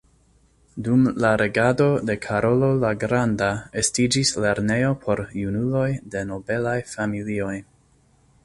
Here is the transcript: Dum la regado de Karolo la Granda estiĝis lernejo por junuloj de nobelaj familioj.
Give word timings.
Dum 0.85 1.01
la 1.23 1.33
regado 1.41 1.89
de 2.09 2.15
Karolo 2.23 2.69
la 2.85 2.91
Granda 3.05 3.51
estiĝis 3.83 4.33
lernejo 4.47 4.91
por 5.07 5.25
junuloj 5.43 5.87
de 6.17 6.25
nobelaj 6.33 6.77
familioj. 6.95 7.55